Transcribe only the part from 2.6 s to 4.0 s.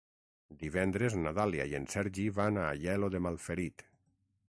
a Aielo de Malferit.